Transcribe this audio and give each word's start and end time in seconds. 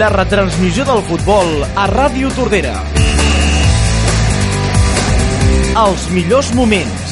La 0.00 0.08
retransmissió 0.08 0.86
del 0.88 1.02
futbol 1.04 1.50
a 1.76 1.82
Ràdio 1.90 2.30
Tordera. 2.32 2.70
Els 5.76 6.06
millors 6.14 6.48
moments. 6.56 7.10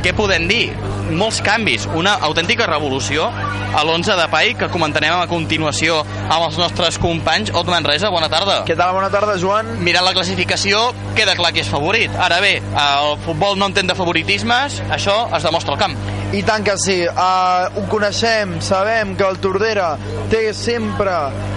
Què 0.00 0.14
podem 0.16 0.46
dir? 0.48 0.70
Molts 1.12 1.42
canvis, 1.44 1.84
una 1.92 2.14
autèntica 2.24 2.64
revolució 2.70 3.26
a 3.28 3.82
l'11 3.82 4.16
de 4.16 4.28
Pai 4.32 4.54
que 4.56 4.70
comentarem 4.72 5.12
a 5.18 5.28
continuació 5.28 5.98
amb 6.00 6.46
els 6.46 6.56
nostres 6.62 6.96
companys. 7.02 7.52
Ot 7.52 7.68
Manresa, 7.68 8.08
bona 8.14 8.30
tarda. 8.32 8.62
Què 8.64 8.78
tal? 8.80 8.94
Bona 8.96 9.10
tarda, 9.12 9.36
Joan. 9.42 9.74
Mirant 9.84 10.08
la 10.08 10.16
classificació, 10.16 10.86
queda 11.18 11.36
clar 11.36 11.52
qui 11.52 11.60
és 11.66 11.68
favorit. 11.68 12.16
Ara 12.16 12.40
bé, 12.40 12.56
el 12.86 13.20
futbol 13.26 13.60
no 13.60 13.68
entén 13.68 13.92
de 13.92 13.98
favoritismes, 13.98 14.80
això 14.88 15.26
es 15.36 15.44
demostra 15.44 15.76
al 15.76 15.84
camp. 15.84 16.00
I 16.30 16.44
tant 16.46 16.62
que 16.62 16.76
sí. 16.78 17.00
Uh, 17.10 17.80
ho 17.80 17.82
coneixem, 17.90 18.52
sabem 18.62 19.16
que 19.18 19.26
el 19.26 19.40
Tordera 19.42 19.96
té 20.30 20.44
sempre, 20.54 21.10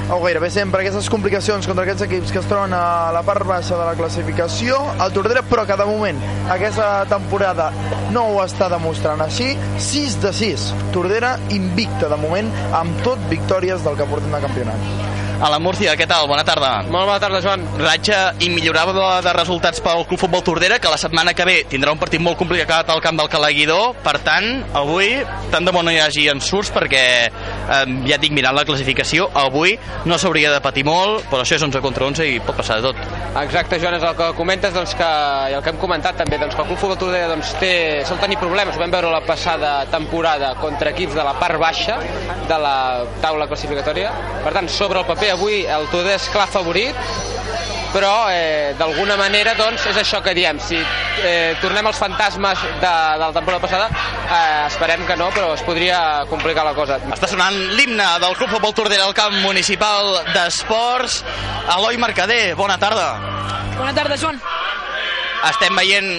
o 0.10 0.18
gairebé 0.24 0.50
sempre, 0.50 0.82
aquestes 0.82 1.12
complicacions 1.14 1.70
contra 1.70 1.86
aquests 1.86 2.08
equips 2.08 2.34
que 2.34 2.42
es 2.42 2.50
troben 2.50 2.74
a 2.74 3.12
la 3.14 3.22
part 3.28 3.46
baixa 3.46 3.78
de 3.78 3.86
la 3.86 3.94
classificació. 4.00 4.82
El 4.98 5.14
Tordera, 5.14 5.46
però 5.46 5.68
que 5.70 5.78
de 5.78 5.86
moment, 5.86 6.26
aquesta 6.58 7.06
temporada 7.06 7.70
no 8.16 8.32
ho 8.32 8.42
està 8.42 8.72
demostrant 8.74 9.22
així. 9.22 9.54
6 9.78 10.22
de 10.26 10.34
6. 10.42 10.70
Tordera 10.96 11.36
invicta 11.54 12.10
de 12.10 12.24
moment, 12.26 12.50
amb 12.74 13.06
tot 13.06 13.22
victòries 13.30 13.86
del 13.86 14.02
que 14.02 14.10
portem 14.10 14.34
de 14.34 14.48
campionat. 14.48 15.13
A 15.44 15.50
la 15.52 15.58
Múrcia, 15.60 15.92
què 16.00 16.06
tal? 16.08 16.24
Bona 16.32 16.46
tarda. 16.48 16.70
Molt 16.88 17.04
bona 17.04 17.20
tarda, 17.20 17.42
Joan. 17.44 17.66
Ratxa 17.76 18.20
immillorable 18.46 19.08
de 19.26 19.32
resultats 19.36 19.82
pel 19.84 20.06
Club 20.08 20.22
Futbol 20.22 20.44
Tordera, 20.48 20.78
que 20.80 20.88
la 20.88 20.96
setmana 21.02 21.34
que 21.36 21.44
ve 21.44 21.56
tindrà 21.68 21.92
un 21.92 22.00
partit 22.00 22.22
molt 22.24 22.38
complicat 22.40 22.88
al 22.88 23.02
camp 23.04 23.20
del 23.20 23.28
Calaguidor. 23.28 23.98
Per 24.06 24.14
tant, 24.24 24.48
avui, 24.80 25.18
tant 25.52 25.68
de 25.68 25.74
bo 25.76 25.82
no 25.84 25.92
hi 25.92 26.00
hagi 26.00 26.30
ensurts, 26.32 26.70
perquè, 26.72 27.02
eh, 27.28 27.82
ja 28.08 28.20
dic, 28.22 28.32
mirant 28.32 28.56
la 28.56 28.64
classificació, 28.64 29.26
avui 29.36 29.76
no 30.08 30.16
s'hauria 30.16 30.54
de 30.54 30.62
patir 30.64 30.86
molt, 30.88 31.28
però 31.28 31.44
això 31.44 31.60
és 31.60 31.68
11 31.68 31.84
contra 31.84 32.08
11 32.08 32.30
i 32.30 32.40
pot 32.40 32.56
passar 32.62 32.80
de 32.80 32.88
tot. 32.88 33.04
Exacte, 33.44 33.82
Joan, 33.84 34.00
és 34.00 34.08
el 34.08 34.16
que 34.16 34.32
comentes, 34.40 34.72
doncs, 34.72 34.96
que, 34.96 35.12
i 35.52 35.58
el 35.60 35.66
que 35.68 35.74
hem 35.76 35.84
comentat 35.84 36.16
també, 36.24 36.40
doncs, 36.40 36.56
que 36.56 36.64
el 36.64 36.72
Club 36.72 36.80
Futbol 36.86 37.02
Tordera 37.04 37.28
doncs, 37.34 37.52
té, 37.60 37.74
sol 38.08 38.24
tenir 38.24 38.40
problemes. 38.40 38.80
Ho 38.80 38.86
vam 38.86 38.96
veure 38.96 39.12
la 39.12 39.26
passada 39.28 39.76
temporada 39.92 40.56
contra 40.64 40.96
equips 40.96 41.20
de 41.20 41.28
la 41.28 41.36
part 41.36 41.60
baixa 41.60 42.00
de 42.48 42.64
la 42.64 43.04
taula 43.20 43.52
classificatòria. 43.52 44.16
Per 44.48 44.56
tant, 44.56 44.72
sobre 44.72 45.04
el 45.04 45.08
paper, 45.12 45.33
avui 45.34 45.64
el 45.66 45.88
Tordera 45.92 46.18
és 46.20 46.30
clar 46.34 46.48
favorit, 46.52 46.98
però 47.94 48.28
eh, 48.34 48.74
d'alguna 48.78 49.16
manera 49.20 49.54
doncs, 49.58 49.86
és 49.92 50.00
això 50.02 50.22
que 50.26 50.34
diem. 50.34 50.60
Si 50.64 50.80
eh, 50.80 51.54
tornem 51.62 51.88
als 51.88 52.02
fantasmes 52.02 52.64
de, 52.64 52.82
de 52.82 53.22
la 53.22 53.32
temporada 53.36 53.62
passada 53.62 53.90
eh, 53.90 54.66
esperem 54.68 55.06
que 55.10 55.18
no, 55.20 55.30
però 55.36 55.54
es 55.54 55.64
podria 55.66 56.02
complicar 56.32 56.66
la 56.66 56.76
cosa. 56.78 56.98
Està 57.14 57.30
sonant 57.30 57.60
l'himne 57.78 58.10
del 58.24 58.38
Club 58.40 58.56
Futbol 58.56 58.76
Tordera 58.78 59.08
al 59.08 59.16
camp 59.18 59.38
municipal 59.46 60.18
d'esports. 60.34 61.22
Eloi 61.78 62.02
Mercader, 62.02 62.44
bona 62.60 62.80
tarda. 62.82 63.14
Bona 63.78 63.94
tarda, 63.94 64.18
Joan 64.18 64.42
estem 65.50 65.76
veient 65.76 66.10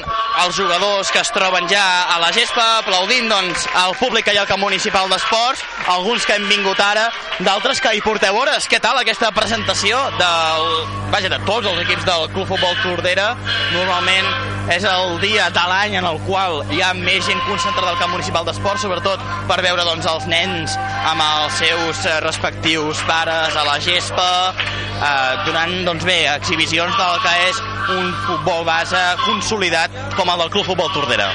els 0.44 0.56
jugadors 0.56 1.10
que 1.12 1.20
es 1.22 1.30
troben 1.34 1.68
ja 1.70 1.84
a 2.14 2.18
la 2.22 2.30
gespa 2.36 2.64
aplaudint 2.80 3.28
doncs, 3.30 3.66
el 3.84 3.94
públic 4.00 4.26
que 4.26 4.34
hi 4.34 4.40
ha 4.40 4.44
al 4.44 4.50
camp 4.50 4.62
municipal 4.64 5.08
d'esports, 5.12 5.62
alguns 5.94 6.26
que 6.26 6.36
hem 6.36 6.48
vingut 6.50 6.80
ara, 6.80 7.08
d'altres 7.38 7.80
que 7.80 7.94
hi 7.94 8.02
porteu 8.04 8.36
hores. 8.36 8.68
Què 8.70 8.80
tal 8.82 8.98
aquesta 9.00 9.30
presentació 9.36 10.00
del, 10.18 10.68
vaja, 11.14 11.32
de 11.32 11.40
tots 11.46 11.70
els 11.70 11.80
equips 11.86 12.04
del 12.08 12.28
Club 12.34 12.50
Futbol 12.50 12.76
Tordera? 12.82 13.32
Normalment 13.76 14.53
és 14.72 14.84
el 14.88 15.18
dia 15.20 15.50
de 15.52 15.64
l'any 15.68 15.98
en 15.98 16.06
el 16.08 16.16
qual 16.24 16.62
hi 16.72 16.80
ha 16.82 16.92
més 16.96 17.26
gent 17.26 17.40
concentrada 17.48 17.92
al 17.92 18.00
camp 18.00 18.14
municipal 18.14 18.46
d'esports, 18.46 18.84
sobretot 18.84 19.20
per 19.50 19.60
veure 19.64 19.84
doncs, 19.84 20.08
els 20.08 20.26
nens 20.30 20.78
amb 21.10 21.20
els 21.24 21.60
seus 21.60 22.04
eh, 22.06 22.16
respectius 22.24 23.02
pares 23.08 23.56
a 23.56 23.66
la 23.68 23.76
gespa, 23.84 24.30
eh, 24.54 25.44
donant 25.44 25.76
doncs, 25.90 26.08
bé 26.08 26.22
exhibicions 26.32 26.96
del 26.96 27.22
que 27.26 27.36
és 27.50 27.62
un 27.98 28.10
futbol 28.24 28.64
base 28.64 29.04
consolidat 29.26 29.92
com 30.16 30.32
el 30.32 30.46
del 30.46 30.52
Club 30.56 30.72
Futbol 30.72 30.92
Tordera. 30.96 31.32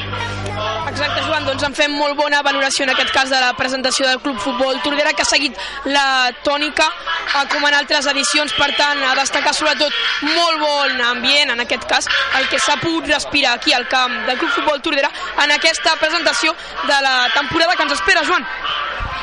Exacte, 0.99 1.21
Joan, 1.23 1.45
doncs 1.47 1.63
en 1.63 1.75
fem 1.77 1.93
molt 1.95 2.17
bona 2.19 2.41
valoració 2.43 2.83
en 2.83 2.89
aquest 2.91 3.13
cas 3.15 3.29
de 3.31 3.37
la 3.39 3.53
presentació 3.55 4.03
del 4.09 4.17
Club 4.19 4.35
Futbol 4.43 4.81
Tordera, 4.83 5.13
que 5.15 5.23
ha 5.23 5.29
seguit 5.29 5.55
la 5.87 6.27
tònica 6.43 6.89
eh, 6.89 7.45
com 7.53 7.63
en 7.69 7.77
altres 7.77 8.09
edicions, 8.11 8.51
per 8.57 8.67
tant, 8.75 8.99
a 9.07 9.13
destacar 9.15 9.53
sobretot 9.55 9.95
molt 10.25 10.59
bon 10.59 10.99
ambient, 11.13 11.53
en 11.55 11.63
aquest 11.63 11.87
cas, 11.87 12.11
el 12.41 12.51
que 12.51 12.59
s'ha 12.59 12.75
pogut 12.83 13.07
respirar 13.07 13.55
aquí 13.55 13.71
al 13.71 13.87
camp 13.87 14.11
del 14.27 14.41
Club 14.43 14.51
Futbol 14.57 14.83
Tordera 14.83 15.13
en 15.45 15.55
aquesta 15.55 15.95
presentació 16.03 16.51
de 16.83 17.01
la 17.07 17.15
temporada 17.31 17.79
que 17.79 17.87
ens 17.87 17.95
espera, 17.95 18.27
Joan. 18.27 18.43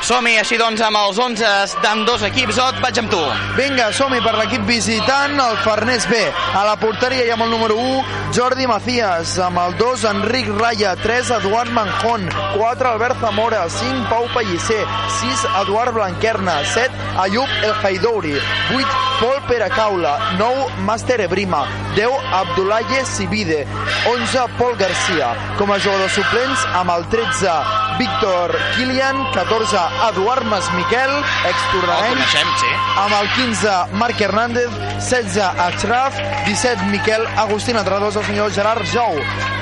Som-hi, 0.05 0.35
així 0.37 0.57
doncs, 0.61 0.81
amb 0.85 0.99
els 0.99 1.17
11 1.19 1.77
d'ambdós 1.81 2.21
equips. 2.27 2.59
Ot, 2.61 2.77
vaig 2.83 2.99
amb 3.01 3.09
tu. 3.11 3.19
Vinga, 3.57 3.89
som-hi 3.95 4.19
per 4.21 4.35
l'equip 4.37 4.63
visitant, 4.69 5.33
el 5.41 5.57
Farners 5.65 6.05
B. 6.11 6.19
A 6.53 6.63
la 6.67 6.75
porteria 6.79 7.25
hi 7.25 7.31
ha 7.33 7.39
el 7.39 7.49
número 7.49 7.75
1, 7.81 8.03
Jordi 8.37 8.67
Macías. 8.69 9.37
Amb 9.41 9.59
el 9.63 9.75
2, 9.79 10.05
Enric 10.11 10.53
Raya. 10.59 10.95
3, 11.01 11.33
Eduard 11.39 11.73
Manjón. 11.73 12.29
4, 12.55 12.91
Albert 12.93 13.19
Zamora. 13.21 13.65
5, 13.69 14.07
Pau 14.09 14.29
Pellicer. 14.35 14.85
6, 15.19 15.45
Eduard 15.63 15.93
Blanquerna. 15.97 16.61
7, 16.73 16.93
Ayub 17.25 17.49
El 17.63 17.73
Haidouri. 17.81 18.37
8, 18.75 18.87
Pol 19.19 19.41
Peracaula. 19.47 20.35
9, 20.37 20.69
Master 20.85 21.21
Ebrima. 21.21 21.86
10, 21.97 22.13
Abdullaye 22.31 23.05
Sibide. 23.05 23.65
11, 24.05 24.45
Pol 24.59 24.75
Garcia. 24.77 25.31
Com 25.57 25.71
a 25.73 25.79
jugadors 25.81 26.13
suplents, 26.13 26.65
amb 26.77 26.93
el 26.93 27.07
13, 27.09 27.55
Víctor 27.97 28.53
Kilian. 28.75 29.23
14, 29.33 29.81
Eduard 30.11 30.45
Masmiquel, 30.45 31.17
extordanenc. 31.49 32.13
El 32.13 32.21
coneixem, 32.21 32.53
sí. 32.61 32.86
Amb 32.97 33.13
el 33.13 33.29
15, 33.29 33.69
Marc 33.93 34.19
Hernández, 34.19 34.69
16, 34.97 35.37
Achraf, 35.37 36.15
17, 36.47 36.83
Miquel 36.85 37.21
Agustín, 37.37 37.77
entre 37.77 37.99
dos, 37.99 38.15
el 38.15 38.25
senyor 38.25 38.51
Gerard 38.51 38.83
Jou. 38.91 39.13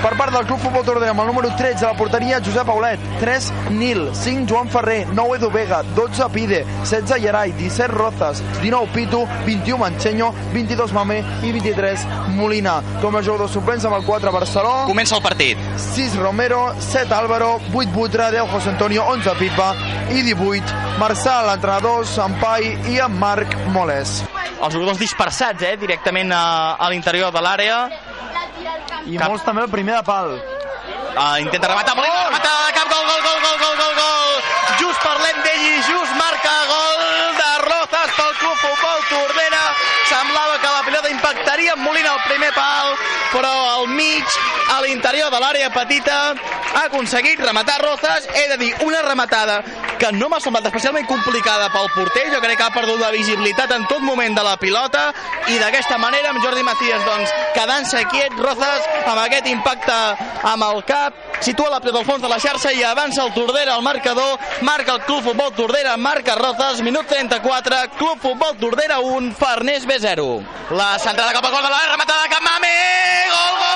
Per 0.02 0.14
part 0.16 0.32
del 0.32 0.46
Club 0.46 0.60
Futbol 0.64 0.86
Tordera, 0.86 1.12
amb 1.12 1.20
el 1.26 1.28
número 1.28 1.50
13 1.58 1.84
a 1.84 1.90
la 1.92 1.98
porteria, 1.98 2.40
Josep 2.40 2.70
Aulet, 2.70 3.02
3, 3.20 3.52
Nil, 3.76 4.08
5, 4.16 4.46
Joan 4.48 4.70
Ferrer, 4.70 5.08
9, 5.12 5.36
Edu 5.36 5.50
Vega, 5.52 5.82
12, 5.98 6.30
Pide, 6.32 6.62
16, 6.86 7.20
Gerai, 7.22 7.52
17, 7.58 7.92
Rozas, 7.92 8.42
19, 8.62 8.88
Pitu, 8.94 9.26
21, 9.46 9.78
Mancheño, 9.84 10.32
22, 10.54 10.94
Mame 10.94 11.20
i 11.44 11.52
23, 11.52 12.08
Molina. 12.38 12.78
Com 13.02 13.20
a 13.20 13.24
jugadors 13.26 13.52
suplents 13.52 13.84
amb 13.84 14.00
el 14.00 14.08
4, 14.08 14.32
Barceló. 14.32 14.76
Comença 14.88 15.20
el 15.20 15.24
partit. 15.26 15.60
6, 15.92 16.16
Romero, 16.22 16.70
7, 16.80 17.12
Álvaro, 17.14 17.60
8, 17.74 17.92
Butra, 17.92 18.32
10, 18.32 18.48
José 18.54 18.72
Antonio, 18.72 19.04
11, 19.12 19.36
Pipa 19.42 19.74
i 20.14 20.22
18, 20.22 20.95
Marçal, 21.00 21.50
entrenadors, 21.52 22.18
en 22.24 22.36
Pai 22.40 22.70
i 22.88 23.00
en 23.04 23.16
Marc 23.20 23.52
Moles. 23.74 24.22
Els 24.56 24.74
jugadors 24.74 25.00
dispersats, 25.00 25.66
eh, 25.68 25.76
directament 25.78 26.32
a, 26.32 26.76
a 26.80 26.90
l'interior 26.90 27.34
de 27.36 27.42
l'àrea. 27.44 27.80
I 29.06 29.18
Cap. 29.18 29.28
molts 29.28 29.44
també 29.44 29.66
el 29.66 29.72
primer 29.72 29.98
de 29.98 30.04
pal. 30.08 30.38
Uh, 31.16 31.40
intenta 31.40 31.68
rematar, 31.68 31.96
Molina, 31.96 32.16
oh! 32.16 32.24
remata 32.28 32.54
de 32.68 32.74
cap, 32.76 32.90
gol, 32.92 33.04
gol, 33.08 33.22
gol, 33.28 33.40
gol, 33.44 33.58
gol, 33.60 33.76
gol, 33.82 33.94
gol. 34.00 34.32
Just 34.80 35.04
parlem 35.04 35.38
d'ell 35.44 35.68
i 35.68 35.76
just 35.88 36.16
marca 36.20 36.56
gol 36.72 37.04
de 37.38 37.52
Rozas 37.66 38.16
pel 38.18 38.34
Club 38.40 38.58
Futbol 38.64 39.06
Tordera. 39.12 39.64
Semblava 40.10 40.58
que 40.64 40.74
la 40.74 40.84
pilota 40.88 41.12
impactaria 41.12 41.76
amb 41.76 41.88
Molina 41.88 42.16
al 42.16 42.24
primer 42.28 42.52
pal, 42.56 42.96
però 43.36 43.54
al 43.78 43.88
mig, 43.92 44.40
a 44.76 44.82
l'interior 44.84 45.32
de 45.32 45.44
l'àrea 45.44 45.72
petita, 45.76 46.20
ha 46.76 46.86
aconseguit 46.86 47.40
rematar 47.40 47.80
Rozas. 47.82 48.28
He 48.36 48.48
de 48.50 48.58
dir, 48.58 48.74
una 48.86 49.02
rematada 49.02 49.62
que 50.00 50.12
no 50.12 50.30
m'ha 50.30 50.42
semblat 50.44 50.68
especialment 50.70 51.08
complicada 51.08 51.70
pel 51.74 51.90
porter. 51.96 52.28
Jo 52.34 52.42
crec 52.44 52.60
que 52.60 52.68
ha 52.68 52.74
perdut 52.76 53.00
la 53.00 53.12
visibilitat 53.16 53.72
en 53.72 53.88
tot 53.88 54.04
moment 54.04 54.36
de 54.36 54.44
la 54.44 54.58
pilota. 54.62 55.08
I 55.48 55.60
d'aquesta 55.62 55.98
manera 55.98 56.34
amb 56.34 56.44
Jordi 56.44 56.64
Macías 56.68 57.06
doncs, 57.08 57.32
quedant-se 57.56 58.04
quiet 58.12 58.36
Rozas 58.38 58.90
amb 59.06 59.24
aquest 59.24 59.48
impacte 59.52 60.00
amb 60.44 60.68
el 60.68 60.84
cap 60.86 61.24
situa 61.46 61.70
la 61.70 61.80
pilota 61.80 62.00
al 62.02 62.08
fons 62.08 62.24
de 62.24 62.30
la 62.32 62.40
xarxa 62.42 62.72
i 62.74 62.84
avança 62.84 63.24
el 63.24 63.34
Tordera 63.34 63.76
al 63.76 63.84
marcador. 63.86 64.38
Marca 64.62 64.96
el 64.96 65.02
Club 65.08 65.24
Futbol 65.30 65.54
Tordera 65.56 65.96
marca 65.98 66.36
Rozas, 66.36 66.82
minut 66.82 67.08
34 67.08 67.82
Club 67.98 68.22
Futbol 68.22 68.58
Tordera 68.60 69.00
1, 69.00 69.34
Farners 69.40 69.88
B0 69.88 70.26
la 70.72 70.98
centrada 70.98 71.32
cap 71.32 71.46
al 71.46 71.52
gol 71.54 71.62
de 71.62 71.70
l'àrea 71.70 71.92
rematada 71.92 72.30
cap 72.32 72.42
gol, 72.42 72.60
gol, 73.36 73.58
gol 73.62 73.75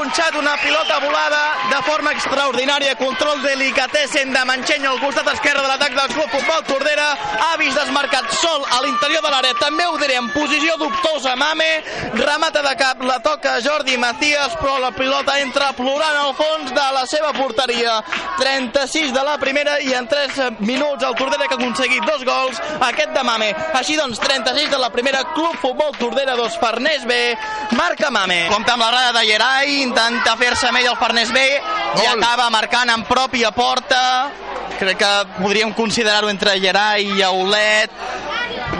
punxat 0.00 0.34
una 0.34 0.56
pilota 0.56 0.98
volada 0.98 1.40
de 1.68 1.80
forma 1.84 2.12
extraordinària. 2.12 2.94
Control 2.96 3.42
delicatessen 3.42 4.32
de 4.32 4.44
Manxenyo 4.48 4.94
al 4.94 5.00
costat 5.02 5.28
esquerre 5.34 5.60
de 5.60 5.68
l'atac 5.68 5.92
del 5.92 6.14
Club 6.14 6.30
Futbol 6.32 6.62
Tordera. 6.64 7.08
Ha 7.44 7.56
vist 7.60 7.76
desmarcat 7.76 8.32
sol 8.32 8.64
a 8.64 8.80
l'interior 8.80 9.20
de 9.20 9.32
l'àrea. 9.34 9.58
També 9.60 9.84
ho 9.84 9.98
diré, 10.00 10.16
en 10.16 10.30
posició 10.32 10.78
dubtosa 10.80 11.34
Mame. 11.36 11.68
Remata 12.16 12.62
de 12.64 12.72
cap, 12.80 13.02
la 13.04 13.18
toca 13.20 13.58
Jordi 13.60 13.98
Macías, 14.00 14.56
però 14.62 14.78
la 14.80 14.92
pilota 14.96 15.36
entra 15.42 15.74
plorant 15.76 16.16
al 16.22 16.32
fons 16.38 16.72
de 16.72 16.86
la 16.96 17.04
seva 17.04 17.34
porteria. 17.36 17.98
36 18.40 19.12
de 19.12 19.24
la 19.26 19.36
primera 19.36 19.76
i 19.84 19.92
en 19.92 20.08
3 20.08 20.40
minuts 20.64 21.04
el 21.04 21.14
Tordera 21.20 21.44
que 21.44 21.58
ha 21.58 21.60
aconseguit 21.60 22.08
dos 22.08 22.24
gols, 22.24 22.62
aquest 22.88 23.12
de 23.12 23.26
Mame. 23.26 23.52
Així 23.76 24.00
doncs, 24.00 24.22
36 24.24 24.72
de 24.72 24.80
la 24.80 24.88
primera, 24.88 25.26
Club 25.36 25.60
Futbol 25.60 25.92
Tordera 26.00 26.38
2, 26.40 26.56
Farners 26.62 27.04
B, 27.04 27.20
marca 27.76 28.08
Mame. 28.10 28.46
Compta 28.48 28.78
amb 28.78 28.86
la 28.86 28.90
rada 28.96 29.12
de 29.20 29.26
Gerai, 29.28 29.89
intenta 29.90 30.36
fer-se 30.38 30.68
amb 30.70 30.80
ell 30.80 30.90
el 30.92 30.98
Farners 31.00 31.32
B 31.34 31.42
i 31.42 31.58
Gol. 31.98 32.08
acaba 32.14 32.48
marcant 32.50 32.90
en 32.94 33.04
pròpia 33.08 33.50
porta. 33.54 34.02
Crec 34.80 34.96
que 35.02 35.12
podríem 35.42 35.74
considerar-ho 35.76 36.30
entre 36.30 36.56
Gerai 36.62 37.18
i 37.18 37.22
Aulet. 37.26 37.92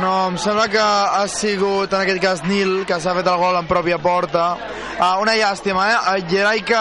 No, 0.01 0.31
em 0.31 0.39
sembla 0.41 0.69
que 0.71 0.81
ha 0.81 1.27
sigut, 1.29 1.93
en 1.93 2.01
aquest 2.01 2.23
cas, 2.23 2.43
Nil, 2.49 2.85
que 2.89 2.97
s'ha 3.03 3.13
fet 3.19 3.27
el 3.29 3.37
gol 3.37 3.59
en 3.59 3.67
pròpia 3.69 3.99
porta. 4.01 4.55
Uh, 5.01 5.17
una 5.23 5.33
llàstima, 5.33 5.87
eh? 5.89 6.19
Gerai 6.29 6.61
que 6.61 6.81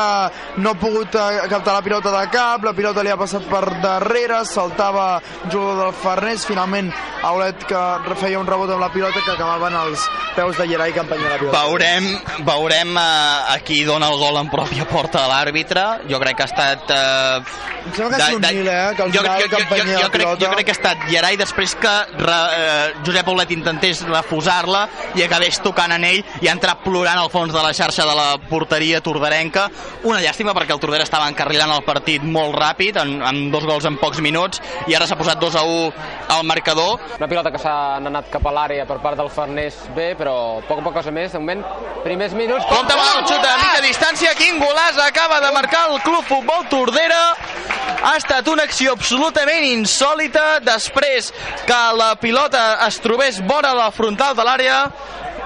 no 0.60 0.74
ha 0.74 0.80
pogut 0.80 1.14
uh, 1.16 1.48
captar 1.48 1.78
la 1.78 1.84
pilota 1.86 2.12
de 2.12 2.26
cap, 2.34 2.66
la 2.68 2.74
pilota 2.76 3.04
li 3.06 3.14
ha 3.14 3.16
passat 3.16 3.46
per 3.48 3.62
darrere, 3.80 4.42
saltava 4.44 5.22
jugador 5.46 5.86
del 5.86 5.96
Farners, 6.02 6.44
finalment 6.50 6.92
Aulet 7.24 7.64
que 7.68 7.80
feia 8.20 8.40
un 8.40 8.48
rebot 8.48 8.70
amb 8.72 8.84
la 8.84 8.92
pilota 8.92 9.24
que 9.24 9.32
acabaven 9.34 9.76
els 9.86 10.04
peus 10.36 10.60
de 10.60 10.68
Gerai 10.68 10.92
que 10.96 11.00
empenya 11.04 11.32
la 11.32 11.40
pilota. 11.40 11.64
Veurem, 11.64 12.12
veurem 12.48 12.94
uh, 12.96 13.56
a 13.56 13.58
qui 13.64 13.86
dona 13.88 14.12
el 14.12 14.20
gol 14.20 14.40
en 14.44 14.52
pròpia 14.52 14.88
porta 14.88 15.24
de 15.24 15.32
l'àrbitre. 15.32 15.88
Jo 16.12 16.20
crec 16.20 16.40
que 16.40 16.48
ha 16.48 16.52
estat... 16.52 16.92
Uh, 16.92 17.68
Em 17.80 17.94
sembla 17.96 18.18
que 18.18 18.24
ha 18.24 18.28
sigut 18.28 18.44
Nil, 18.44 18.68
eh? 18.68 18.92
Que 18.96 19.04
al 19.06 19.14
jo, 19.14 19.22
final 19.24 19.40
jo, 19.40 19.48
jo, 19.48 19.58
jo, 19.60 19.94
la 19.94 20.02
jo, 20.02 20.10
crec, 20.12 20.28
jo 20.42 20.50
crec 20.52 20.66
que 20.68 20.74
ha 20.74 20.78
estat 20.78 21.06
Gerai 21.10 21.38
després 21.40 21.76
que 21.80 21.94
re, 22.20 22.40
eh, 22.60 22.98
Josep 23.08 23.32
Aulet 23.32 23.54
intentés 23.56 24.02
refusar-la 24.04 24.82
i 25.16 25.24
acabés 25.24 25.62
tocant 25.64 25.96
en 25.96 26.04
ell 26.10 26.20
i 26.44 26.50
ha 26.50 26.56
entrat 26.58 26.84
plorant 26.84 27.22
al 27.22 27.32
fons 27.32 27.56
de 27.56 27.64
la 27.64 27.72
xarxa 27.76 28.06
de 28.10 28.16
la 28.18 28.30
porteria 28.50 29.02
tordarenca. 29.06 29.68
Una 30.10 30.20
llàstima 30.24 30.56
perquè 30.58 30.74
el 30.76 30.82
Tordera 30.82 31.06
estava 31.06 31.30
encarrilant 31.30 31.74
el 31.76 31.86
partit 31.86 32.26
molt 32.26 32.56
ràpid, 32.58 32.98
en, 33.02 33.20
amb 33.26 33.54
dos 33.54 33.68
gols 33.70 33.86
en 33.90 34.00
pocs 34.02 34.22
minuts, 34.26 34.62
i 34.90 34.98
ara 34.98 35.08
s'ha 35.08 35.18
posat 35.20 35.40
2 35.42 35.58
a 35.60 35.64
1 35.68 36.08
al 36.36 36.46
marcador. 36.48 37.00
Una 37.20 37.30
pilota 37.32 37.54
que 37.54 37.62
s'ha 37.62 37.76
anat 38.00 38.30
cap 38.34 38.46
a 38.50 38.56
l'àrea 38.56 38.88
per 38.90 39.00
part 39.04 39.20
del 39.20 39.32
Farners 39.34 39.78
B, 39.96 40.14
però 40.20 40.36
poc 40.68 40.82
a 40.82 40.88
poc 40.88 40.98
cosa 41.00 41.14
més. 41.16 41.32
De 41.36 41.42
moment, 41.42 41.64
primers 42.06 42.36
minuts... 42.38 42.66
Compte 42.70 42.96
amb 42.96 43.06
el 43.06 43.26
xut 43.30 43.46
a 43.46 43.56
mitja 43.62 43.84
distància, 43.86 44.36
quin 44.40 44.60
golaç 44.62 45.00
acaba 45.06 45.40
de 45.44 45.52
marcar 45.56 45.86
el 45.92 46.02
Club 46.06 46.26
Futbol 46.30 46.66
Tordera. 46.72 47.22
Ha 48.00 48.16
estat 48.16 48.48
una 48.48 48.64
acció 48.64 48.94
absolutament 48.96 49.66
insòlita 49.68 50.60
després 50.64 51.34
que 51.68 51.80
la 52.00 52.14
pilota 52.22 52.80
es 52.88 53.00
trobés 53.04 53.42
vora 53.48 53.74
la 53.76 53.90
frontal 53.92 54.38
de 54.38 54.46
l'àrea 54.48 54.78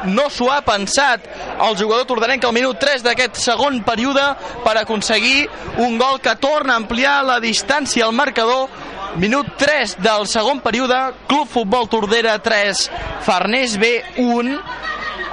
no 0.05 0.29
s'ho 0.29 0.49
ha 0.51 0.61
pensat 0.65 1.25
el 1.53 1.77
jugador 1.79 2.05
tordarenc 2.09 2.43
al 2.45 2.55
minut 2.55 2.79
3 2.79 3.03
d'aquest 3.05 3.39
segon 3.41 3.81
període 3.87 4.23
per 4.63 4.77
aconseguir 4.79 5.47
un 5.83 5.97
gol 5.97 6.19
que 6.21 6.35
torna 6.35 6.73
a 6.73 6.81
ampliar 6.81 7.21
la 7.27 7.39
distància 7.43 8.05
al 8.05 8.15
marcador 8.15 8.69
minut 9.15 9.53
3 9.57 9.97
del 10.03 10.27
segon 10.27 10.59
període 10.63 10.97
Club 11.27 11.47
Futbol 11.49 11.89
Tordera 11.89 12.39
3 12.41 12.89
Farners 13.25 13.77
B 13.77 13.93
1 14.17 14.57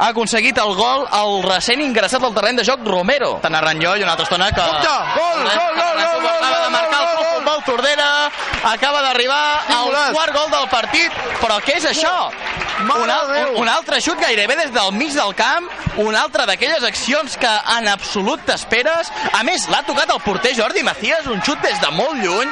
ha 0.00 0.08
aconseguit 0.08 0.56
el 0.58 0.74
gol 0.78 1.04
al 1.12 1.42
recent 1.44 1.82
ingressat 1.84 2.22
al 2.24 2.32
terreny 2.32 2.56
de 2.56 2.64
joc 2.64 2.86
Romero. 2.88 3.34
Tant 3.42 3.54
a 3.54 3.60
i 4.00 4.04
una 4.04 4.14
altra 4.14 4.24
estona 4.24 4.48
que... 4.48 4.62
Compte! 4.64 4.94
Gol, 5.16 5.42
gol, 5.44 5.74
gol, 5.76 5.98
gol, 6.00 6.22
gol, 6.24 6.38
Acaba 6.40 6.64
de 6.64 6.70
marcar 6.72 7.00
el 7.00 7.08
gol, 7.10 7.20
Club 7.20 7.26
gol. 7.26 7.34
Futbol 7.34 7.64
Tordera, 7.66 8.09
acaba 8.64 9.02
d'arribar 9.02 9.42
al 9.76 9.92
quart 10.14 10.34
gol 10.34 10.50
del 10.52 10.66
partit, 10.72 11.14
però 11.40 11.58
què 11.64 11.78
és 11.78 11.86
això? 11.90 12.14
Un, 12.80 13.10
al, 13.12 13.30
un, 13.50 13.60
un 13.60 13.68
altre 13.68 14.00
xut 14.00 14.20
gairebé 14.20 14.56
des 14.56 14.70
del 14.72 14.92
mig 14.96 15.12
del 15.12 15.34
camp, 15.36 15.68
una 16.00 16.22
altra 16.24 16.46
d'aquelles 16.48 16.84
accions 16.86 17.36
que 17.40 17.50
en 17.76 17.88
absolut 17.92 18.40
t'esperes. 18.48 19.12
A 19.36 19.42
més, 19.44 19.68
l'ha 19.68 19.82
tocat 19.88 20.12
el 20.14 20.22
porter 20.24 20.54
Jordi 20.56 20.84
Macías, 20.86 21.28
un 21.28 21.42
xut 21.44 21.60
des 21.64 21.80
de 21.82 21.92
molt 21.96 22.22
lluny, 22.24 22.48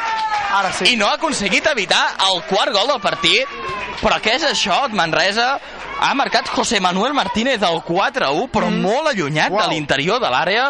Ara 0.59 0.73
sí. 0.73 0.93
i 0.93 0.97
no 1.01 1.09
ha 1.09 1.17
aconseguit 1.17 1.67
evitar 1.69 2.05
el 2.29 2.43
quart 2.49 2.73
gol 2.77 2.89
del 2.93 3.01
partit. 3.05 3.59
Però 3.99 4.21
què 4.23 4.37
és 4.39 4.45
això, 4.47 4.85
Manresa? 4.95 5.57
Ha 6.01 6.15
marcat 6.15 6.49
José 6.49 6.79
Manuel 6.81 7.13
Martínez 7.13 7.63
al 7.63 7.81
4-1, 7.83 8.47
però 8.53 8.69
mm. 8.71 8.83
molt 8.85 9.11
allunyat 9.11 9.51
Uau. 9.51 9.61
de 9.61 9.75
l'interior 9.75 10.21
de 10.23 10.31
l'àrea. 10.31 10.69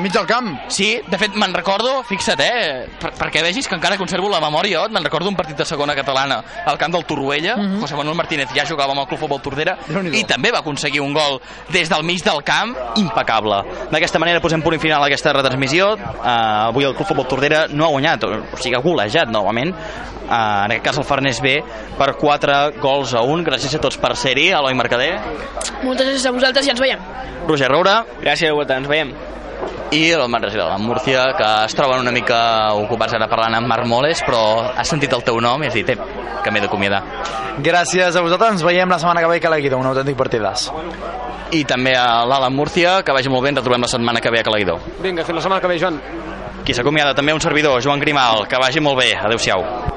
Mig 0.00 0.12
del 0.14 0.26
camp. 0.26 0.48
Sí, 0.72 0.94
de 1.04 1.18
fet, 1.20 1.34
me'n 1.36 1.52
recordo, 1.52 1.98
fixa't, 2.08 2.40
eh, 2.40 2.86
per, 3.00 3.10
perquè 3.18 3.42
vegis 3.44 3.68
que 3.68 3.76
encara 3.76 3.98
conservo 4.00 4.30
la 4.32 4.40
memòria, 4.40 4.86
me'n 4.88 5.04
recordo 5.04 5.28
un 5.28 5.36
partit 5.36 5.58
de 5.58 5.66
segona 5.68 5.96
catalana 5.98 6.38
al 6.64 6.78
camp 6.78 6.94
del 6.94 7.04
Torroella, 7.04 7.56
mm 7.56 7.66
-hmm. 7.66 7.80
José 7.80 7.96
Manuel 7.96 8.16
Martínez 8.16 8.48
ja 8.54 8.64
jugava 8.64 8.92
amb 8.92 9.00
el 9.00 9.06
Club 9.06 9.20
Futbol 9.20 9.42
Tordera, 9.42 9.76
i 10.12 10.24
també 10.24 10.50
va 10.50 10.60
aconseguir 10.60 11.00
un 11.00 11.12
gol 11.12 11.40
des 11.68 11.88
del 11.88 12.02
mig 12.04 12.22
del 12.24 12.42
camp, 12.42 12.76
impecable. 12.96 13.62
D'aquesta 13.90 14.18
manera 14.18 14.40
posem 14.40 14.62
punt 14.62 14.80
final 14.80 15.02
a 15.02 15.06
aquesta 15.06 15.32
retransmissió. 15.32 15.94
Uh, 15.94 16.70
avui 16.70 16.84
el 16.84 16.94
Club 16.94 17.08
Futbol 17.08 17.26
Tordera 17.26 17.66
no 17.68 17.84
ha 17.84 17.88
guanyat, 17.88 18.24
o 18.24 18.56
sigui, 18.56 18.76
ha 18.76 18.80
golejat 18.80 19.28
novament, 19.28 19.74
uh, 19.74 20.64
en 20.64 20.70
aquest 20.70 20.84
cas 20.84 20.98
el 20.98 21.04
Farners 21.04 21.40
B, 21.40 21.62
per 21.98 22.14
4 22.16 22.80
gols 22.80 23.14
a 23.14 23.20
1. 23.20 23.44
Gràcies 23.44 23.74
a 23.74 23.80
tots 23.82 23.98
per 23.98 24.16
ser-hi, 24.16 24.52
Eloi 24.70 24.78
Mercader, 24.78 25.18
Moltes 25.82 26.06
gràcies 26.06 26.26
a 26.28 26.30
vosaltres 26.30 26.66
i 26.66 26.70
ens 26.70 26.80
veiem. 26.80 27.00
Roger 27.48 27.68
Roura, 27.72 28.04
Gràcies 28.22 28.50
a 28.50 28.54
vosaltres, 28.54 28.78
ens 28.84 28.88
veiem. 28.88 29.10
i 29.90 30.10
el 30.14 30.28
Manresa 30.30 30.56
i 30.56 30.60
la 30.60 30.78
Múrcia, 30.78 31.24
que 31.36 31.48
es 31.66 31.74
troben 31.74 31.98
una 32.04 32.12
mica 32.14 32.72
ocupats 32.78 33.16
ara 33.16 33.26
parlant 33.28 33.56
amb 33.58 33.66
Marc 33.66 33.88
Moles, 33.90 34.22
però 34.22 34.70
has 34.70 34.88
sentit 34.88 35.12
el 35.12 35.24
teu 35.26 35.40
nom 35.42 35.62
i 35.64 35.66
has 35.66 35.74
dit, 35.74 35.88
"Ep, 35.90 36.00
que 36.44 36.50
m'he 36.52 36.60
d'acomiadar. 36.60 37.02
Gràcies 37.58 38.14
a 38.14 38.20
vosaltres. 38.20 38.52
Ens 38.52 38.62
veiem 38.62 38.88
la 38.88 38.98
setmana 38.98 39.20
que 39.20 39.26
ve 39.26 39.40
a 39.44 39.50
la 39.50 39.58
Guida, 39.58 39.76
un 39.76 39.86
autèntic 39.86 40.16
partidàs. 40.16 40.70
I 41.50 41.64
també 41.64 41.96
a 41.96 42.24
l'Alan 42.24 42.54
Múrcia, 42.54 43.02
que 43.02 43.12
vagi 43.12 43.28
molt 43.28 43.42
bé, 43.42 43.48
ens 43.48 43.58
retrobem 43.58 43.80
la 43.80 43.88
setmana 43.88 44.20
que 44.20 44.30
ve 44.30 44.38
a 44.38 44.42
Calaguidó. 44.44 44.78
Vinga, 45.02 45.24
fins 45.24 45.34
la 45.34 45.42
setmana 45.42 45.60
que 45.60 45.66
ve, 45.66 45.78
Joan. 45.80 46.00
Qui 46.64 46.72
s'acomiada 46.72 47.12
també 47.12 47.32
un 47.34 47.40
servidor, 47.40 47.82
Joan 47.82 47.98
Grimal, 47.98 48.46
que 48.46 48.56
vagi 48.56 48.78
molt 48.78 48.98
bé. 48.98 49.16
Adéu-siau. 49.16 49.89